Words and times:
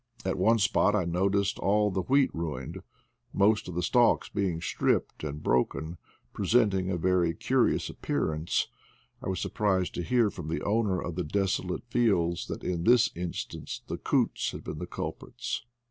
At 0.25 0.39
one 0.39 0.57
spot 0.57 0.95
I 0.95 1.05
noticed 1.05 1.59
all 1.59 1.91
the 1.91 2.01
wheat 2.01 2.33
ruined, 2.33 2.81
most 3.33 3.67
of 3.67 3.75
the 3.75 3.83
stalks 3.83 4.29
being 4.29 4.59
stripped 4.59 5.23
and 5.23 5.43
broken, 5.43 5.99
presenting 6.33 6.89
a 6.89 6.97
very 6.97 7.35
curious 7.35 7.87
appearance; 7.87 8.67
I 9.21 9.27
was 9.29 9.39
surprised 9.39 9.93
to 9.93 10.01
hear 10.01 10.31
from 10.31 10.47
the 10.47 10.63
owner 10.63 10.99
of 10.99 11.13
the 11.13 11.23
desolate 11.23 11.83
fields 11.83 12.47
{hat 12.47 12.63
in 12.63 12.83
this 12.83 13.11
instance 13.15 13.83
the 13.85 13.97
coots 13.99 14.53
had 14.53 14.63
been 14.63 14.79
the 14.79 14.87
culprits. 14.87 15.63